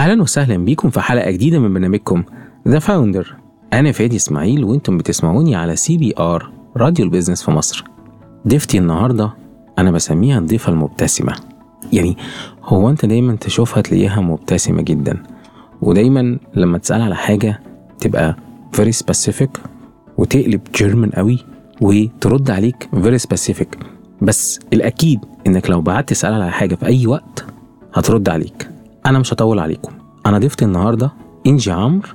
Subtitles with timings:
[0.00, 2.22] أهلا وسهلا بيكم في حلقة جديدة من برنامجكم
[2.68, 3.34] The Founder
[3.72, 7.84] أنا فادي إسماعيل وأنتم بتسمعوني على CBR راديو ال business في مصر.
[8.48, 9.34] ضيفتي النهاردة
[9.78, 11.34] أنا بسميها الضيفة المبتسمة.
[11.92, 12.16] يعني
[12.62, 15.22] هو أنت دايما تشوفها تلاقيها مبتسمة جدا.
[15.82, 17.60] ودايما لما تسأل على حاجة
[17.98, 18.36] تبقى
[18.76, 19.60] very specific
[20.18, 21.38] وتقلب German قوي
[21.80, 23.78] وترد عليك very specific.
[24.22, 27.44] بس الأكيد إنك لو بعت تسأل على حاجة في أي وقت
[27.94, 28.70] هترد عليك.
[29.10, 29.92] أنا مش هطول عليكم.
[30.26, 31.12] أنا ضيفتي النهاردة
[31.46, 32.08] إنجي عمرو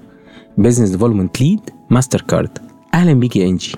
[0.58, 1.60] business development lead
[1.90, 2.58] Mastercard
[2.94, 3.72] أهلا بيك يا إنجي.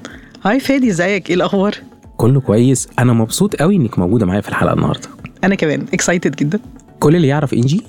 [0.43, 1.75] Hi فادي إزيك؟ إيه الأخبار؟
[2.17, 2.89] كله كويس.
[2.99, 5.07] أنا مبسوط قوي إنك موجودة معايا في الحلقة النهاردة.
[5.43, 5.85] أنا كمان.
[5.93, 6.59] excited جدا.
[6.99, 7.83] كل اللي يعرف إنجي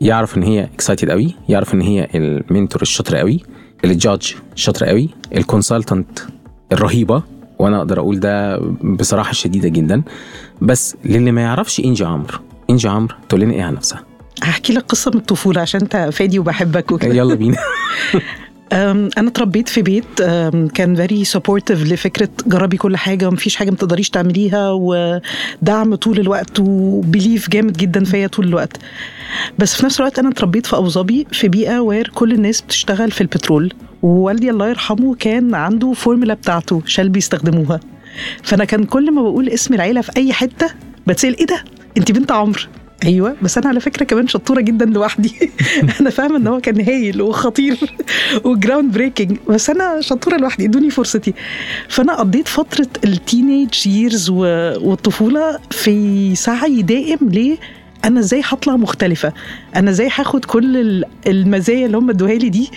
[0.00, 3.40] يعرف إن هي excited قوي يعرف إن هي ال mentor الشاطر قوي
[3.84, 6.18] ال judge الشاطر قوي ال consultant
[6.72, 7.22] الرهيبة
[7.58, 10.02] وأنا أقدر أقول ده بصراحة شديدة جدا.
[10.62, 12.38] بس للي ما يعرفش إنجي عمرو
[12.70, 16.38] إنجي عمرو تقول لنا إيه عن نفسها؟ هحكي لك قصة من الطفولة عشان أنت فادي
[16.38, 17.14] وبحبك وكده.
[17.14, 17.56] يلا بينا.
[18.72, 20.22] أنا اتربيت في بيت
[20.74, 26.60] كان very supportive لفكرة جربي كل حاجة ومفيش حاجة ما تقدريش تعمليها ودعم طول الوقت
[26.60, 28.76] و belief جامد جدا فيا طول الوقت.
[29.58, 33.10] بس في نفس الوقت أنا اتربيت في أبو ظبي في بيئة where كل الناس بتشتغل
[33.10, 33.72] في البترول
[34.02, 37.80] ووالدي الله يرحمه كان عنده فورمولا بتاعته Shell بيستخدموها.
[38.42, 40.66] فأنا كان كل ما بقول اسم العيلة في أي حتة
[41.06, 41.64] بتسأل إيه ده؟
[41.96, 42.60] أنت بنت عمرو.
[43.04, 45.50] أيوه بس أنا على فكرة كمان شطورة جدا لوحدي.
[46.00, 47.78] أنا فاهمة إن هو كان هايل وخطير
[48.44, 51.34] و groundbreaking بس أنا شطورة لوحدي إدوني فرصتي.
[51.88, 57.56] فأنا قضيت فترة ال teenage years والطفولة في سعي دائم ليه
[58.06, 59.32] أنا إزاي هطلع مختلفة؟
[59.76, 62.70] أنا إزاي هاخد كل ال- المزايا اللي هم ادوها لي دي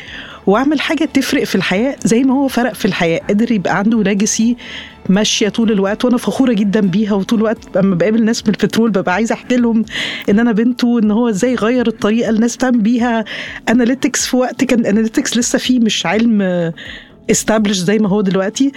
[0.47, 4.57] وأعمل حاجة تفرق في الحياة زي ما هو فرق في الحياة؟ قدر يبقى عنده legacy
[5.09, 9.13] ماشية طول الوقت وأنا فخورة جدا بيها وطول الوقت لما بقابل ناس من البترول ببقى
[9.13, 9.85] عايزة احكي لهم
[10.29, 13.25] إن أنا بنته إن هو إزاي غير الطريقة الناس بتعمل بيها.
[13.69, 16.41] analytics في وقت كان analytics لسه فيه مش علم
[17.31, 18.71] established زي ما هو دلوقتي.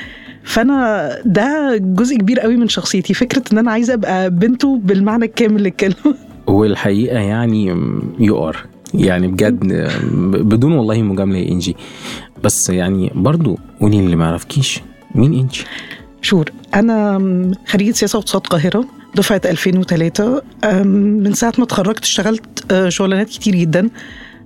[0.45, 3.15] فأنا ده جزء كبير قوي من شخصيتي.
[3.15, 6.15] فكرة إن أنا عايزة أبقى بنته بالمعنى الكامل للكلمة.
[6.47, 7.67] والحقيقة يعني
[8.19, 8.57] you are
[8.95, 9.91] يعني بجد
[10.35, 11.77] بدون والله مجاملة يا إنجي.
[12.45, 14.81] بس يعني برضو قولي اللي ما يعرفكيش
[15.15, 15.65] مين إنجي؟
[16.23, 17.19] Sure أنا
[17.67, 20.87] خريجة سياسة واقتصاد القاهرة دفعة 2003 أم،
[21.23, 23.89] من ساعة ما اتخرجت اشتغلت أه، شغلانات كتير جدا.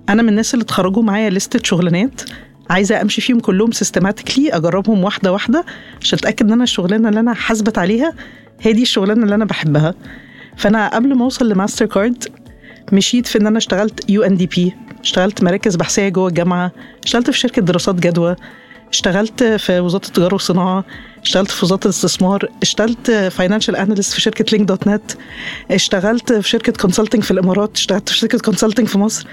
[0.09, 2.21] أنا من الناس اللي اتخرجوا معايا لستة شغلانات
[2.69, 5.65] عايزة أمشي فيهم كلهم systematically أجربهم واحدة واحدة
[6.01, 8.13] عشان أتأكد إن أنا الشغلانة اللي أنا حاسبت عليها
[8.61, 9.93] هي دي الشغلانة اللي أنا بحبها.
[10.57, 12.23] فأنا قبل ما أوصل لماستر كارد
[12.91, 14.75] مشيت في إن أنا اشتغلت UNDP.
[15.03, 16.71] اشتغلت مراكز بحثية جوه الجامعة.
[17.03, 18.35] اشتغلت في شركة دراسات جدوى.
[18.91, 20.85] اشتغلت في وزارة التجارة والصناعة.
[21.23, 22.49] اشتغلت في وزارة الاستثمار.
[22.61, 25.11] اشتغلت financial analyst في شركة لينك دوت نت
[25.71, 27.71] اشتغلت في شركة consulting في الإمارات.
[27.75, 29.27] اشتغلت في شركة consulting في مصر.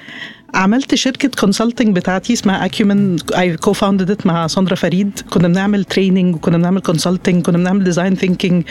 [0.54, 5.20] عملت شركة consulting بتاعتي اسمها اكيومن I co-founded مع ساندرا فريد.
[5.30, 8.64] كنا بنعمل training وكنا بنعمل consulting كنا بنعمل design thinking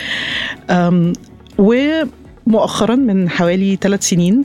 [2.47, 4.43] ومؤخرا من حوالي ثلاث سنين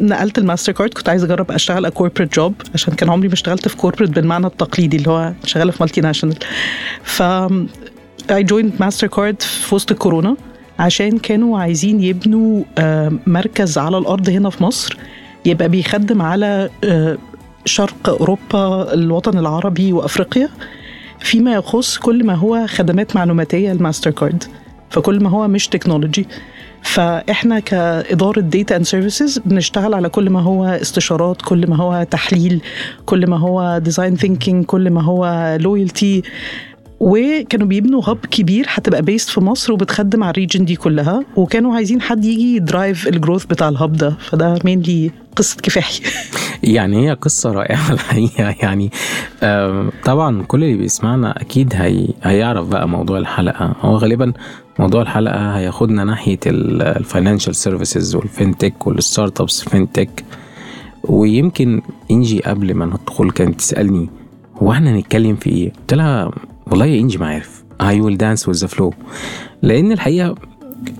[0.00, 0.94] نقلت الماستر كارد.
[0.94, 4.96] كنت عايزة أجرب أشتغل corporate job عشان كان عمري ما اشتغلت في corporate بالمعنى التقليدي
[4.96, 6.36] اللي هو شغالة في multinational
[7.02, 7.22] ف
[8.30, 10.36] I joined ماستر كارد في وسط الكورونا
[10.78, 12.62] عشان كانوا عايزين يبنوا
[13.26, 14.96] مركز على الأرض هنا في مصر
[15.46, 16.70] يبقى بيخدم على
[17.64, 20.48] شرق أوروبا الوطن العربي وأفريقيا.
[21.20, 24.44] فيما يخص كل ما هو خدمات معلوماتية الماستر كارد
[24.90, 26.26] فكل ما هو مش تكنولوجي
[26.82, 32.60] فإحنا كإدارة data and services بنشتغل على كل ما هو استشارات كل ما هو تحليل
[33.06, 36.22] كل ما هو design thinking كل ما هو loyalty
[37.00, 41.24] وكانوا بيبنوا hub كبير هتبقى based في مصر وبتخدم على ال region دي كلها.
[41.36, 44.10] وكانوا عايزين حد يجي ي drive ال growth بتاع ال hub ده.
[44.20, 46.00] فده mainly قصة كفاحي.
[46.62, 48.54] يعني هي قصة رائعة الحقيقة.
[48.62, 48.90] يعني
[50.04, 53.74] طبعا كل اللي بيسمعنا أكيد هي هيعرف بقى موضوع الحلقة.
[53.80, 54.32] هو غالبا
[54.78, 60.24] موضوع الحلقة هياخدنا ناحية ال financial services وال fintech وال startups fintech
[61.04, 64.10] ويمكن إنجي قبل ما ندخل كانت تسألني
[64.56, 66.30] هو إحنا هنتكلم في إيه؟ قلت لها
[66.66, 67.62] والله يا إنجي ما عارف.
[67.82, 68.94] we'll dance with the flow.
[69.62, 70.34] لأن الحقيقة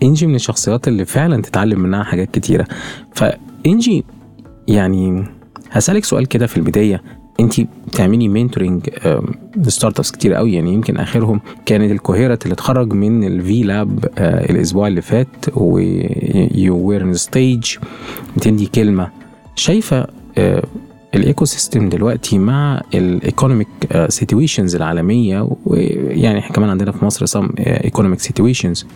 [0.02, 2.66] إنجي من الشخصيات اللي فعلا تتعلم منها حاجات كتيرة.
[3.14, 4.04] فإنجي
[4.68, 5.24] يعني
[5.70, 7.02] هسألك سؤال كده في البداية.
[7.42, 8.88] انت بتعملي mentoring
[9.56, 10.52] ل startups كتير قوي.
[10.52, 16.76] يعني يمكن آخرهم كانت ال cohort اللي اتخرج من الفي لاب الأسبوع اللي فات و
[16.76, 17.76] you were on stage
[18.36, 19.08] بتدي كلمة.
[19.56, 20.06] شايفة
[20.38, 20.62] آه،
[21.14, 23.68] ال ecosystem دلوقتي مع ال economic
[24.08, 28.86] situations العالمية ويعني إحنا كمان عندنا في مصر some economic situations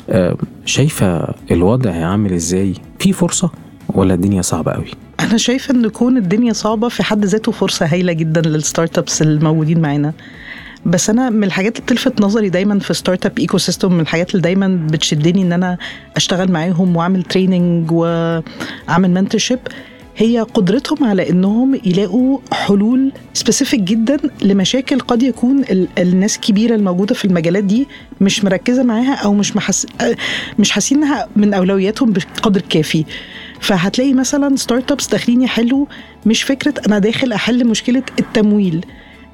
[0.65, 3.51] شايفة الوضع عامل إزاي؟ في فرصة؟
[3.97, 4.87] ولا الدنيا صعبة قوي؟
[5.21, 9.81] أنا شايفة إن كون الدنيا صعبة في حد ذاته فرصة هايلة جدا لل startups الموجودين
[9.81, 10.13] معانا.
[10.87, 14.87] بس أنا من الحاجات اللي بتلفت نظري دايما في startup ecosystem من الحاجات اللي دايما
[14.91, 15.79] بتشدني إن أنا
[16.17, 19.59] أشتغل معاهم وأعمل training وأعمل mentorship
[20.17, 27.15] هي قدرتهم على إنهم يلاقوا حلول specific جدا لمشاكل قد يكون ال- الناس الكبيره الموجودة
[27.15, 27.87] في المجالات دي
[28.21, 29.87] مش مركزة معاها أو مش محس...
[30.59, 33.05] مش حاسين إنها من أولوياتهم بالقدر الكافي
[33.67, 35.87] فهتلاقي مثلا startups داخلين يحلوا
[36.27, 38.85] مش فكرة أنا داخل أحل مشكلة التمويل.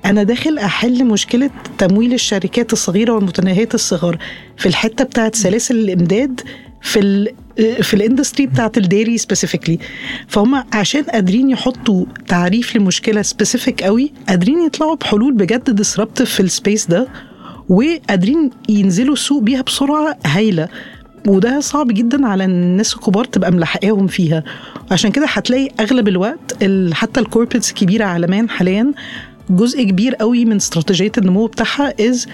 [0.05, 4.19] أنا داخل أحل مشكلة تمويل الشركات الصغيرة والمتناهيه الصغر
[4.57, 6.41] في الحتة بتاعت سلاسل الإمداد
[6.83, 7.29] في ال
[7.83, 9.79] في ال industry بتاعت ال dairy specifically
[10.29, 16.48] فهم عشان قادرين يحطوا تعريف لمشكلة specific قوي قادرين يطلعوا بحلول بجد disruptive في ال
[16.48, 17.09] space ده
[17.69, 20.69] وقادرين ينزلوا السوق بيها بسرعة هايلة.
[21.27, 24.45] وده صعب جدا على الناس الكبار تبقى ملحقاهم فيها.
[24.91, 28.93] عشان كده هتلاقي أغلب الوقت ال- حتى ال corporates الكبيرة عالميا حاليا
[29.51, 32.27] جزء كبير قوي من استراتيجية النمو بتاعها is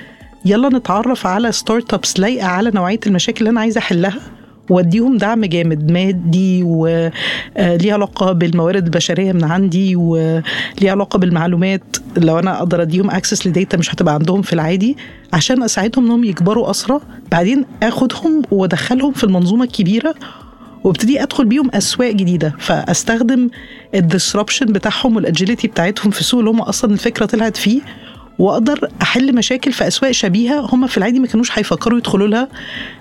[0.44, 4.20] يلا نتعرف على startups لايقة على نوعية المشاكل اللي أنا عايزة أحلها.
[4.70, 10.42] وأديهم دعم جامد مادي وليه علاقة بالموارد البشرية من عندي وليه
[10.90, 11.96] علاقة بالمعلومات.
[12.16, 14.96] لو أنا أقدر أديهم access ل data مش هتبقى عندهم في العادي
[15.32, 17.00] عشان أساعدهم إنهم يكبروا اسرع
[17.32, 20.14] بعدين آخدهم وأدخلهم في المنظومة الكبيرة
[20.84, 22.54] وأبتدي أدخل بيهم أسواق جديدة.
[22.58, 23.48] فأستخدم
[23.94, 27.80] ال disruption بتاعهم وال agility بتاعتهم في السوق اللي هم أصلا الفكرة طلعت فيه.
[28.38, 32.48] واقدر احل مشاكل في اسواق شبيهة هم في العادي ما كانوش هيفكروا يدخلوا لها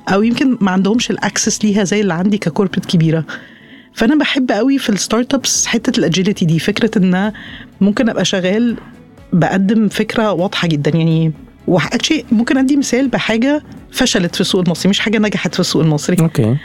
[0.10, 3.26] أو يمكن ما عندهمش ال access ليها زي اللي عندي ك corporate كبيرة.
[3.94, 7.34] فانا بحب قوي في ال startups حتة ال agility دي فكرة ان
[7.82, 8.78] ممكن ابقى شغال
[9.34, 10.92] بقدم فكرة واضحة جدا.
[10.98, 11.34] يعني
[12.32, 16.18] ممكن ادي مثال بحاجة فشلت في السوق المصري مش حاجة نجحت في السوق المصري.
[16.20, 16.56] okay.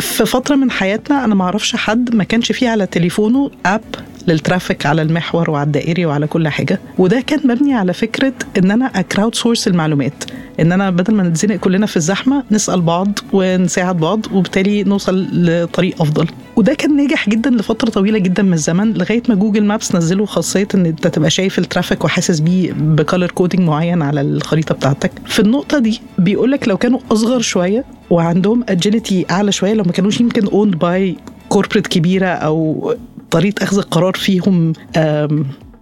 [0.00, 3.80] في فترة من حياتنا أنا ما أعرفش حد ما كانش فيه على تليفونه app
[4.28, 6.80] لل traffic على المحور وعلى الدائري وعلى كل حاجة.
[6.98, 10.24] وده كان مبني على فكرة إن أنا ا crowdsource المعلومات.
[10.60, 16.02] إن أنا بدل ما نتزنق كلنا في الزحمة نسأل بعض ونساعد بعض وبالتالي نوصل لطريق
[16.02, 16.26] أفضل.
[16.56, 20.68] وده كان ناجح جدا لفترة طويلة جدا من الزمن لغاية ما جوجل مابس نزلوا خاصية
[20.74, 25.10] إن أنت تبقى شايف ال traffic وحاسس بيه ب color coding معين على الخريطة بتاعتك.
[25.26, 29.74] في النقطة دي بيقول لك لو كانوا أصغر شوية وعندهم agility أعلى شوية.
[29.74, 31.16] لو ما كانوش يمكن owned by
[31.48, 32.94] corporate كبيرة أو
[33.30, 34.72] طريقة أخذ القرار فيهم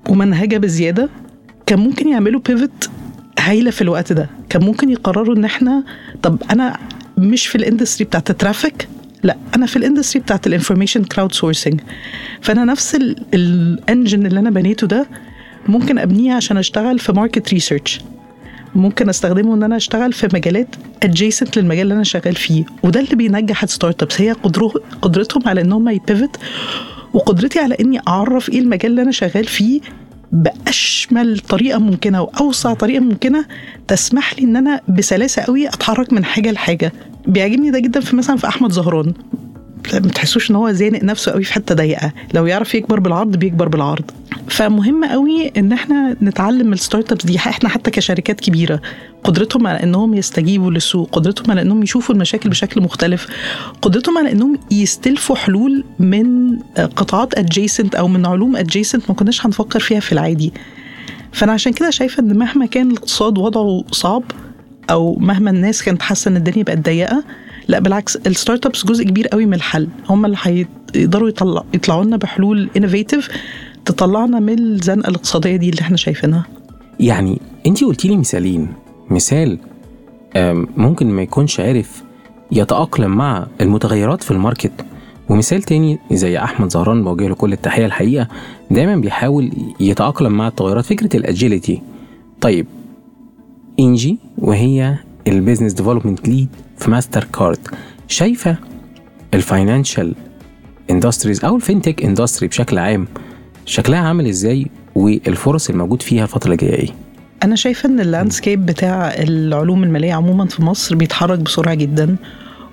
[0.08, 1.08] ممنهجه بزيادة
[1.66, 2.90] كان ممكن يعملوا pivot
[3.38, 4.28] هايلة في الوقت ده.
[4.48, 5.84] كان ممكن يقرروا إن إحنا
[6.22, 6.76] طب أنا
[7.18, 8.88] مش في ال industry بتاعت ال traffic
[9.22, 11.80] لا أنا في ال industry بتاعت ال information crowdsourcing
[12.40, 12.94] فأنا نفس
[13.34, 15.06] ال engine اللي أنا بنيته ده
[15.68, 18.00] ممكن ابنيه عشان أشتغل في market research
[18.76, 22.64] ممكن أستخدمه إن أنا أشتغل في مجالات adjacent للمجال اللي أنا شغال فيه.
[22.82, 24.32] وده اللي بينجح ال startups هي
[25.02, 26.36] قدرتهم على إن هم ي pivot
[27.14, 29.80] وقدرتي على إني أعرف إيه المجال اللي أنا شغال فيه
[30.32, 33.44] بأشمل طريقة ممكنة وأوسع طريقة ممكنة
[33.88, 36.92] تسمح لي إن أنا بسلاسة قوي أتحرك من حاجة لحاجة.
[37.26, 39.12] بيعجبني ده جدا في مثلا في أحمد زهران.
[39.94, 42.12] ما تحسوش إن هو زانق نفسه قوي في حتة ضيقة.
[42.34, 44.04] لو يعرف يكبر بالعرض بيكبر بالعرض.
[44.48, 48.80] فمهم قوي إن إحنا نتعلم من ال startups دي إحنا حتى كشركات كبيرة
[49.24, 53.26] قدرتهم على إنهم يستجيبوا للسوق قدرتهم على إنهم يشوفوا المشاكل بشكل مختلف
[53.82, 56.56] قدرتهم على إنهم يستلفوا حلول من
[56.96, 60.52] قطاعات adjacent أو من علوم adjacent ما كناش هنفكر فيها في العادي.
[61.32, 64.22] فأنا عشان كده شايفة إن مهما كان الاقتصاد وضعه صعب
[64.90, 67.24] أو مهما الناس كانت حاسة إن الدنيا بقت ضيقة
[67.68, 69.88] لا بالعكس ال startups جزء كبير قوي من الحل.
[70.08, 73.28] هم اللي هيقدروا يطلع يطلعوا لنا بحلول innovative
[73.84, 76.46] تطلعنا من الزنقة الاقتصادية دي اللي إحنا شايفينها.
[77.00, 78.68] يعني انت قلتي لي مثالين.
[79.10, 79.58] مثال
[80.76, 82.02] ممكن ما يكونش عارف
[82.52, 84.72] يتأقلم مع المتغيرات في ال market.
[85.28, 88.28] ومثال تاني زي أحمد زهران بوجه له كل التحية الحقيقة
[88.70, 91.82] دايما بيحاول يتأقلم مع التغيرات فكرة ال agility
[92.40, 92.66] طيب
[93.80, 94.96] إنجي وهي
[95.26, 97.68] ال business development lead في ماستر كارد
[98.08, 98.56] شايفة
[99.34, 100.14] ال financial
[100.90, 103.08] industries أو ال fintech industry بشكل عام
[103.66, 106.88] شكلها عامل إزاي والفرص الموجود فيها الفترة اللي جاية إيه؟
[107.42, 112.16] أنا شايفة إن ال landscape بتاع العلوم المالية عموما في مصر بيتحرك بسرعة جدا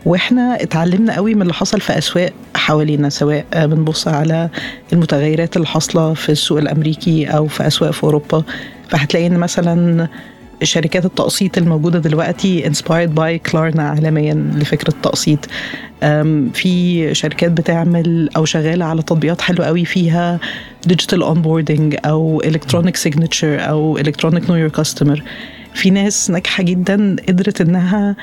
[0.06, 4.50] وإحنا اتعلمنا قوي من اللي حصل في أسواق حوالينا سواء بنبص على
[4.94, 8.44] المتغيرات اللي حاصلة في السوق الأمريكي أو في أسواق في أوروبا.
[8.90, 10.08] فهتلاقي إن مثلا
[10.64, 15.40] شركات التقسيط الموجودة دلوقتي inspired by كلارنا عالميا لفكرة التقسيط.
[16.54, 20.40] في شركات بتعمل أو شغالة على تطبيقات حلوة قوي فيها
[20.88, 25.24] digital onboarding أو electronic signature أو electronic know your customer
[25.74, 28.16] في ناس ناجحة جدا قدرت إنها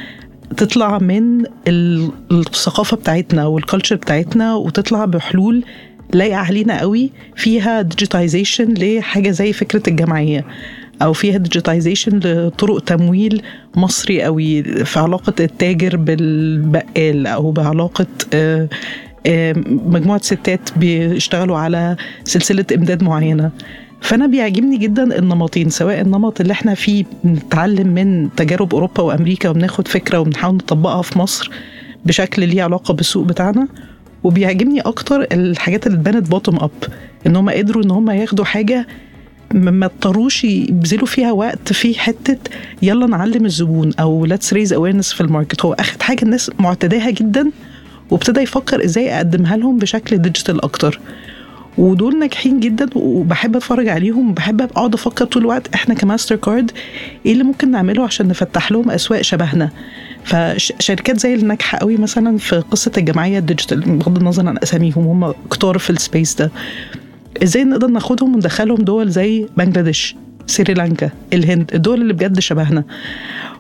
[0.57, 5.65] تطلع من ال- الثقافة بتاعتنا وال culture بتاعتنا وتطلع بحلول
[6.15, 10.45] لايقة علينا قوي فيها digitization لحاجة زي فكرة الجمعية.
[11.03, 13.43] أو فيها digitization لطرق تمويل
[13.77, 18.69] مصري قوي في علاقة التاجر بالبقال أو بعلاقة آه،
[19.27, 23.51] آه، مجموعة ستات بيشتغلوا على سلسلة إمداد معينة.
[24.01, 29.89] فأنا بيعجبني جدا النمطين سواء النمط اللي إحنا فيه بنتعلم من تجارب أوروبا وأمريكا وبناخد
[29.89, 31.51] فكرة وبنحاول نطبقها في مصر
[32.05, 33.69] بشكل ليه علاقة بالسوق بتاعنا.
[34.25, 36.71] وبيعجبني أكتر الحاجات اللي اتبنت bottom up
[37.27, 38.87] إن هم قدروا إن هم ياخدوا حاجة
[39.55, 42.37] ما اضطروش يبذلوا فيها وقت في حتة
[42.83, 45.65] يلا نعلم الزبون أو let's raise awareness في ال market.
[45.65, 47.51] هو اخد حاجة الناس معتداها جدا
[48.11, 51.01] وابتدى يفكر إزاي أقدمها لهم بشكل digital أكتر.
[51.79, 56.71] ودول ناجحين جدا وبحب أتفرج عليهم وبحب أقعد أفكر طول الوقت إحنا كماستر كارد
[57.27, 59.71] إيه اللي ممكن نعمله عشان نفتح لهم أسواق شبهنا.
[60.25, 65.07] فشركات زي اللي ناجحه قوي مثلا في قصة الجمعية ال digital بغض النظر عن أساميهم
[65.07, 66.51] هم كتار في ال space ده.
[67.43, 70.17] إزاي نقدر ناخدهم وندخلهم دول زي بنجلاديش
[70.47, 72.85] سريلانكا الهند الدول اللي بجد شبهنا.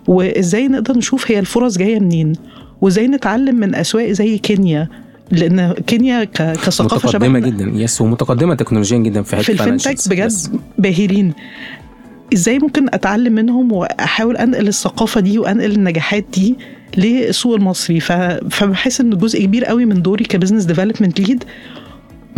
[0.07, 2.33] وازاي نقدر نشوف هي الفرص جاية منين؟
[2.81, 4.89] وازاي نتعلم من أسواق زي كينيا؟
[5.31, 10.09] لأن كينيا كثقافة متقدمة شبهنا جدا yes ومتقدمة تكنولوجيا جدا في حتة في.
[10.09, 10.33] بجد.
[10.79, 11.33] باهرين.
[12.33, 16.57] إزاي ممكن أتعلم منهم وأحاول أنقل الثقافة دي وأنقل النجاحات دي
[16.97, 18.13] للسوق المصري؟ ف...
[18.51, 21.45] فبحس إن جزء كبير قوي من دوري ك business development lead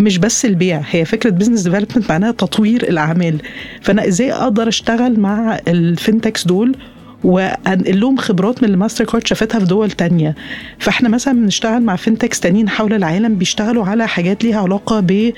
[0.02, 3.38] مش بس البيع هي فكرة business development معناها تطوير الأعمال.
[3.80, 6.76] فأنا إزاي أقدر أشتغل مع ال fintechs دول
[7.24, 10.34] وأنقل لهم خبرات من اللي ماستر كارد شافتها في دول تانية؟
[10.78, 15.32] فإحنا مثلا بنشتغل مع fintechs تانيين حول العالم بيشتغلوا على حاجات ليها علاقة ب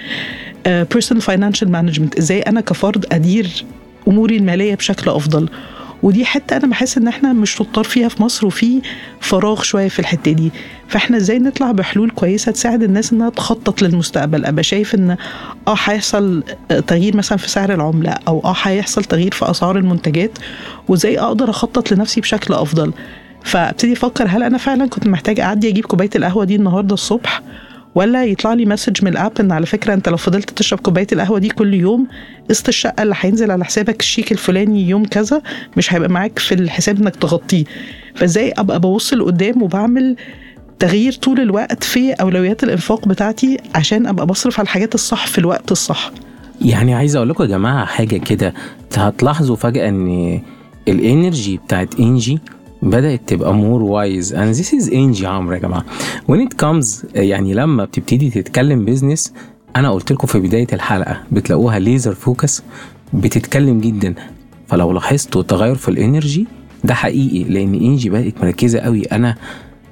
[0.67, 3.65] personal financial management إزاي أنا كفرد أدير
[4.09, 5.49] أموري المالية بشكل أفضل؟
[6.05, 8.83] ودي حتة أنا بحس إن إحنا مش شطار فيها في مصر وفي
[9.21, 10.53] فراغ شوية في الحتة دي.
[10.89, 15.11] فإحنا إزاي نطلع بحلول كويسة تساعد الناس إنها تخطط للمستقبل؟ أبقى شايف إن
[15.69, 16.43] آه هيحصل
[16.87, 20.31] تغيير مثلا في سعر العملة أو آه هيحصل تغيير في أسعار المنتجات
[20.89, 22.93] وإزاي أقدر أخطط لنفسي بشكل أفضل؟
[23.45, 27.43] فأبتدي أفكر هل أنا فعلا كنت محتاج أعدي أجيب كوباية القهوة دي النهارده الصبح
[27.95, 31.07] ولا يطلع لي message من ال app إن على فكرة أنت لو فضلت تشرب كوباية
[31.13, 32.07] القهوة دي كل يوم
[32.51, 35.43] قسط الشقة اللي هينزل على حسابك الشيك الفلاني يوم كذا
[35.77, 37.65] مش هيبقى معاك في الحساب إنك تغطيه.
[38.15, 40.17] فإزاي أبقى ببص لقدام وبعمل
[40.79, 45.73] تغيير طول الوقت في أولويات الإنفاق بتاعتي عشان أبقى بصرف على الحاجات الصح في الوقت
[45.73, 46.11] الصح؟
[46.63, 48.55] يعني عايز أقول لكم يا جماعة حاجة كده
[48.97, 50.41] هتلاحظوا فجأة إن
[50.89, 52.39] ال energy بتاعت إنجي
[52.85, 55.85] بدأت تبقى more wise and this is إنجي عمرو يا جماعة.
[56.31, 59.33] When it comes يعني لما بتبتدي تتكلم business
[59.77, 62.63] أنا قلت لكم في بداية الحلقة بتلاقوها laser focus
[63.13, 64.15] بتتكلم جدا.
[64.67, 66.47] فلو لاحظتوا تغير في ال energy
[66.85, 69.03] ده حقيقي لأن انجي بقت مركزة قوي.
[69.03, 69.35] أنا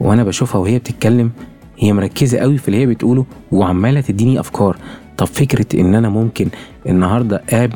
[0.00, 1.30] وأنا بشوفها وهي بتتكلم
[1.78, 4.76] هي مركزة قوي في اللي هي بتقوله وعمالة تديني أفكار.
[5.18, 6.49] طب فكرة إن أنا ممكن
[6.88, 7.72] النهارده app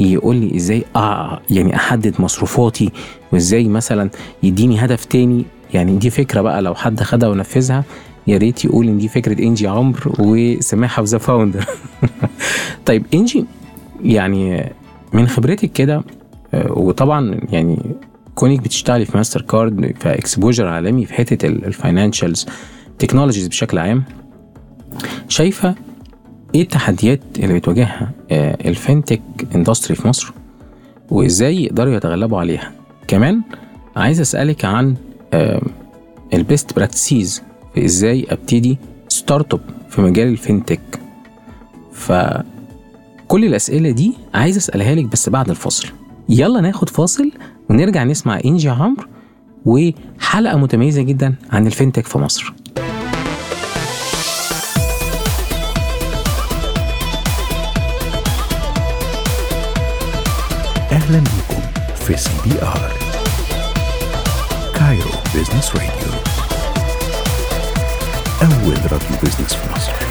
[0.00, 1.40] يقول لي إزاي؟ أع...
[1.50, 2.90] يعني أحدد مصروفاتي
[3.32, 4.10] وإزاي مثلا
[4.42, 7.84] يديني هدف تاني؟ يعني دي فكرة بقى لو حد خدها ونفذها
[8.26, 11.64] يا ريت يقول إن دي فكرة إنجي عمرو وسماحة و The Founder
[12.86, 13.44] طيب إنجي
[14.04, 14.72] يعني
[15.12, 16.04] من خبرتك كده
[16.54, 17.78] آه، وطبعا يعني
[18.34, 22.46] كونك بتشتغلي في ماستر كارد ف exposure عالمي في حتة ال financials
[22.98, 24.04] technologies بشكل عام
[25.28, 25.74] شايفة
[26.54, 29.20] إيه التحديات اللي بتواجهها آه، ال fintech
[29.54, 30.32] industry في مصر
[31.10, 32.72] وازاي يقدروا يتغلبوا عليها؟
[33.06, 33.40] كمان
[33.96, 34.94] عايز اسألك عن
[36.34, 37.42] ال best practices
[37.74, 38.78] في إزاي ابتدي
[39.08, 40.80] startup في مجال ال fintech
[41.92, 45.88] فكل الأسئلة دي عايز اسألها لك بس بعد الفاصل.
[46.28, 47.32] يلا ناخد فاصل
[47.70, 49.04] ونرجع نسمع إنجي عمرو
[49.66, 52.54] وحلقة متميزة جدا عن ال fintech في مصر.
[61.10, 61.62] أهلا بكم
[62.06, 62.92] في CBR.
[64.74, 66.12] Cairo Business Radio
[68.42, 70.09] أول راديو business في مصر.